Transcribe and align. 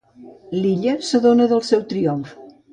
L'Illa 0.61 0.95
s'adona 1.11 1.49
del 1.53 1.63
seu 1.71 1.87
triomf. 1.95 2.37